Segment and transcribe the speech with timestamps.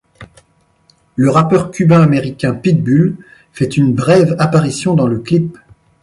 [1.15, 3.17] Le rappeur Cubain Américain Pitbull
[3.53, 5.59] fait une brève apparition dans le clip.